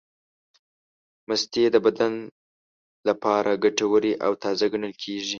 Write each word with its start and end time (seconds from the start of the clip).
مستې 1.27 1.63
د 1.73 1.77
بدن 1.85 2.13
لپاره 3.09 3.59
ګټورې 3.65 4.13
او 4.25 4.31
تازې 4.43 4.65
ګڼل 4.73 4.93
کېږي. 5.03 5.29